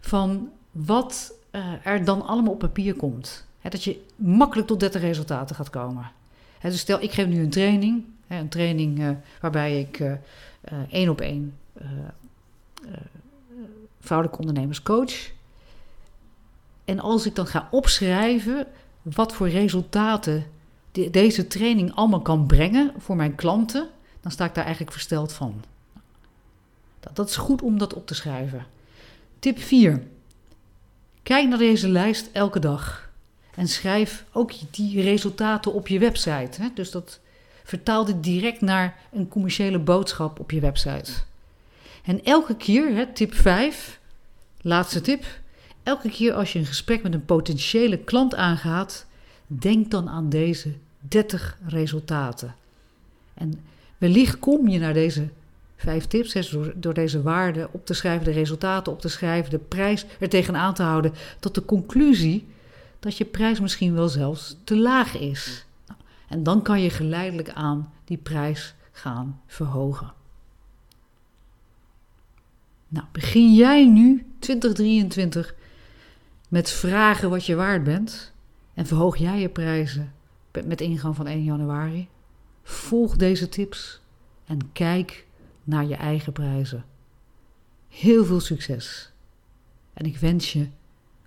van 0.00 0.50
wat 0.70 1.32
uh, 1.52 1.64
er 1.82 2.04
dan 2.04 2.26
allemaal 2.26 2.52
op 2.52 2.58
papier 2.58 2.94
komt 2.94 3.45
dat 3.70 3.84
je 3.84 4.04
makkelijk 4.16 4.68
tot 4.68 4.80
30 4.80 5.00
resultaten 5.00 5.56
gaat 5.56 5.70
komen. 5.70 6.10
dus 6.62 6.78
stel, 6.78 7.02
ik 7.02 7.12
geef 7.12 7.26
nu 7.26 7.42
een 7.42 7.50
training. 7.50 8.04
een 8.28 8.48
training 8.48 8.98
uh, 8.98 9.10
waarbij 9.40 9.80
ik 9.80 9.98
uh, 9.98 10.12
één 10.90 11.08
op 11.08 11.20
één 11.20 11.54
vrouwelijke 14.00 14.40
ondernemers 14.40 14.82
coach. 14.82 15.30
En 16.84 17.00
als 17.00 17.26
ik 17.26 17.34
dan 17.34 17.46
ga 17.46 17.68
opschrijven 17.70 18.66
wat 19.02 19.32
voor 19.32 19.48
resultaten 19.48 20.46
deze 21.10 21.46
training 21.46 21.94
allemaal 21.94 22.20
kan 22.20 22.46
brengen 22.46 22.92
voor 22.98 23.16
mijn 23.16 23.34
klanten, 23.34 23.88
dan 24.20 24.30
sta 24.30 24.44
ik 24.44 24.54
daar 24.54 24.64
eigenlijk 24.64 24.92
versteld 24.92 25.32
van. 25.32 25.64
Dat, 27.00 27.16
dat 27.16 27.28
is 27.28 27.36
goed 27.36 27.62
om 27.62 27.78
dat 27.78 27.94
op 27.94 28.06
te 28.06 28.14
schrijven. 28.14 28.66
Tip 29.38 29.58
4. 29.58 30.02
Kijk 31.22 31.48
naar 31.48 31.58
deze 31.58 31.88
lijst 31.88 32.28
elke 32.32 32.58
dag. 32.58 33.05
En 33.56 33.68
schrijf 33.68 34.24
ook 34.32 34.52
die 34.70 35.02
resultaten 35.02 35.72
op 35.72 35.88
je 35.88 35.98
website. 35.98 36.62
Hè? 36.62 36.68
Dus 36.74 36.90
dat 36.90 37.20
vertaal 37.64 38.04
dit 38.04 38.22
direct 38.22 38.60
naar 38.60 38.96
een 39.12 39.28
commerciële 39.28 39.78
boodschap 39.78 40.40
op 40.40 40.50
je 40.50 40.60
website. 40.60 41.12
En 42.04 42.24
elke 42.24 42.56
keer, 42.56 42.94
hè, 42.94 43.06
tip 43.06 43.34
5, 43.34 44.00
laatste 44.60 45.00
tip. 45.00 45.24
Elke 45.82 46.10
keer 46.10 46.32
als 46.32 46.52
je 46.52 46.58
een 46.58 46.66
gesprek 46.66 47.02
met 47.02 47.14
een 47.14 47.24
potentiële 47.24 47.98
klant 47.98 48.34
aangaat, 48.34 49.06
denk 49.46 49.90
dan 49.90 50.08
aan 50.08 50.28
deze 50.28 50.72
30 51.00 51.58
resultaten. 51.66 52.54
En 53.34 53.60
wellicht 53.98 54.38
kom 54.38 54.68
je 54.68 54.78
naar 54.78 54.94
deze 54.94 55.28
vijf 55.76 56.06
tips, 56.06 56.50
door, 56.50 56.72
door 56.76 56.94
deze 56.94 57.22
waarden 57.22 57.68
op 57.72 57.86
te 57.86 57.94
schrijven, 57.94 58.24
de 58.24 58.30
resultaten 58.30 58.92
op 58.92 59.00
te 59.00 59.08
schrijven, 59.08 59.50
de 59.50 59.58
prijs 59.58 60.06
er 60.20 60.28
tegenaan 60.28 60.74
te 60.74 60.82
houden, 60.82 61.12
tot 61.40 61.54
de 61.54 61.64
conclusie 61.64 62.46
dat 63.06 63.16
je 63.16 63.24
prijs 63.24 63.60
misschien 63.60 63.94
wel 63.94 64.08
zelfs 64.08 64.56
te 64.64 64.76
laag 64.76 65.18
is. 65.18 65.66
En 66.28 66.42
dan 66.42 66.62
kan 66.62 66.82
je 66.82 66.90
geleidelijk 66.90 67.50
aan 67.50 67.92
die 68.04 68.16
prijs 68.16 68.74
gaan 68.92 69.40
verhogen. 69.46 70.12
Nou, 72.88 73.06
begin 73.12 73.54
jij 73.54 73.86
nu 73.86 74.26
2023 74.38 75.54
met 76.48 76.70
vragen 76.70 77.30
wat 77.30 77.46
je 77.46 77.54
waard 77.54 77.84
bent 77.84 78.32
en 78.74 78.86
verhoog 78.86 79.16
jij 79.16 79.40
je 79.40 79.48
prijzen 79.48 80.12
met 80.64 80.80
ingang 80.80 81.16
van 81.16 81.26
1 81.26 81.44
januari? 81.44 82.08
Volg 82.62 83.16
deze 83.16 83.48
tips 83.48 84.00
en 84.44 84.72
kijk 84.72 85.26
naar 85.64 85.84
je 85.84 85.96
eigen 85.96 86.32
prijzen. 86.32 86.84
Heel 87.88 88.24
veel 88.24 88.40
succes. 88.40 89.10
En 89.94 90.06
ik 90.06 90.16
wens 90.16 90.52
je 90.52 90.68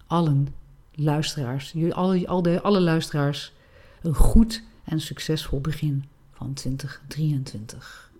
allen 0.07 0.58
luisteraars, 0.99 1.75
alle, 1.89 2.27
alle, 2.27 2.61
alle 2.61 2.79
luisteraars, 2.81 3.53
een 4.01 4.15
goed 4.15 4.63
en 4.83 4.99
succesvol 4.99 5.61
begin 5.61 6.05
van 6.31 6.53
2023. 6.53 8.11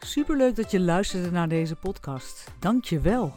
Superleuk 0.00 0.56
dat 0.56 0.70
je 0.70 0.80
luisterde 0.80 1.30
naar 1.30 1.48
deze 1.48 1.76
podcast. 1.76 2.50
Dank 2.58 2.84
je 2.84 3.00
wel. 3.00 3.34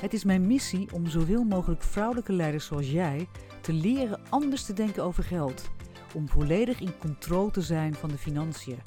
Het 0.00 0.12
is 0.12 0.24
mijn 0.24 0.46
missie 0.46 0.92
om 0.92 1.06
zoveel 1.06 1.44
mogelijk 1.44 1.82
vrouwelijke 1.82 2.32
leiders 2.32 2.66
zoals 2.66 2.90
jij 2.90 3.28
te 3.60 3.72
leren 3.72 4.20
anders 4.28 4.64
te 4.64 4.72
denken 4.72 5.02
over 5.02 5.24
geld. 5.24 5.70
Om 6.14 6.28
volledig 6.28 6.80
in 6.80 6.98
controle 6.98 7.50
te 7.50 7.62
zijn 7.62 7.94
van 7.94 8.08
de 8.08 8.18
financiën. 8.18 8.78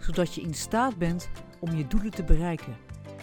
Zodat 0.00 0.34
je 0.34 0.40
in 0.40 0.54
staat 0.54 0.96
bent 0.96 1.28
om 1.60 1.76
je 1.76 1.86
doelen 1.86 2.10
te 2.10 2.24
bereiken 2.24 2.76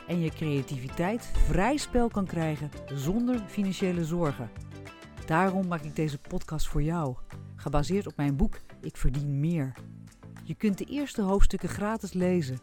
en 0.08 0.20
je 0.20 0.30
creativiteit 0.30 1.32
vrij 1.36 1.78
spel 1.78 2.08
kan 2.08 2.26
krijgen 2.26 2.70
zonder 2.94 3.40
financiële 3.48 4.06
zorgen. 4.06 4.50
Daarom 5.26 5.68
maak 5.68 5.82
ik 5.82 5.96
deze 5.96 6.18
podcast 6.18 6.68
voor 6.68 6.84
jou, 6.84 7.16
gebaseerd 7.56 8.08
op 8.08 8.16
mijn 8.16 8.36
boek 8.36 8.60
Ik 8.82 8.98
verdien 8.98 9.40
meer. 9.40 9.74
Je 10.44 10.56
kunt 10.56 10.78
de 10.78 10.86
eerste 10.86 11.22
hoofdstukken 11.22 11.70
gratis 11.70 12.14
lezen. 12.14 12.60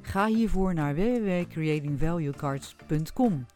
Ga 0.00 0.26
hiervoor 0.26 0.74
naar 0.74 0.94
www.creatingvaluecards.com. 0.94 3.46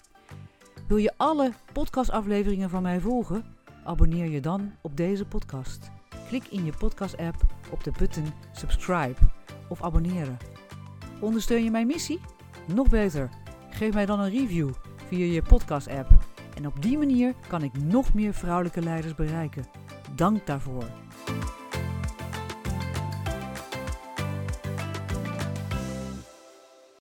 Wil 0.88 0.96
je 0.96 1.12
alle 1.16 1.52
podcastafleveringen 1.72 2.70
van 2.70 2.82
mij 2.82 3.00
volgen? 3.00 3.44
Abonneer 3.84 4.30
je 4.30 4.40
dan 4.40 4.72
op 4.80 4.96
deze 4.96 5.24
podcast. 5.24 5.90
Klik 6.28 6.46
in 6.46 6.64
je 6.64 6.72
podcast-app 6.78 7.36
op 7.70 7.84
de 7.84 7.92
button 7.98 8.32
subscribe 8.52 9.16
of 9.68 9.82
abonneren. 9.82 10.36
Ondersteun 11.20 11.64
je 11.64 11.70
mijn 11.70 11.86
missie? 11.86 12.20
Nog 12.74 12.88
beter, 12.88 13.28
geef 13.70 13.94
mij 13.94 14.06
dan 14.06 14.20
een 14.20 14.30
review 14.30 14.70
via 15.08 15.32
je 15.32 15.42
podcast-app. 15.42 16.08
En 16.54 16.66
op 16.66 16.82
die 16.82 16.98
manier 16.98 17.34
kan 17.48 17.62
ik 17.62 17.82
nog 17.82 18.14
meer 18.14 18.34
vrouwelijke 18.34 18.82
leiders 18.82 19.14
bereiken. 19.14 19.64
Dank 20.14 20.46
daarvoor. 20.46 20.84